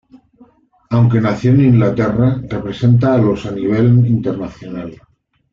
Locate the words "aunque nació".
0.89-1.51